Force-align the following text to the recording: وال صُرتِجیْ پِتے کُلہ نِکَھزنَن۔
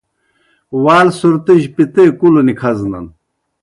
وال 0.83 1.07
صُرتِجیْ 1.19 1.69
پِتے 1.75 2.03
کُلہ 2.19 2.41
نِکَھزنَن۔ 2.47 3.05